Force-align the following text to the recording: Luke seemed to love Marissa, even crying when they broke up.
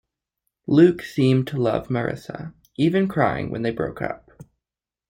Luke 0.65 1.03
seemed 1.03 1.45
to 1.49 1.57
love 1.61 1.89
Marissa, 1.89 2.55
even 2.75 3.07
crying 3.07 3.51
when 3.51 3.61
they 3.61 3.69
broke 3.69 4.01
up. 4.01 4.31